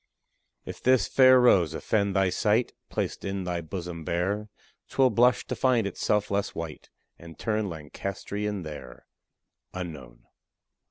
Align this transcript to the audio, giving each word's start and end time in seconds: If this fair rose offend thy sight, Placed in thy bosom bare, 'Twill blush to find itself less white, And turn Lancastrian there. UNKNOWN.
If 0.65 0.81
this 0.81 1.07
fair 1.07 1.39
rose 1.39 1.75
offend 1.75 2.15
thy 2.15 2.31
sight, 2.31 2.73
Placed 2.89 3.23
in 3.23 3.43
thy 3.43 3.61
bosom 3.61 4.03
bare, 4.03 4.49
'Twill 4.89 5.11
blush 5.11 5.45
to 5.45 5.55
find 5.55 5.85
itself 5.85 6.31
less 6.31 6.55
white, 6.55 6.89
And 7.19 7.37
turn 7.37 7.69
Lancastrian 7.69 8.63
there. 8.63 9.05
UNKNOWN. 9.75 10.25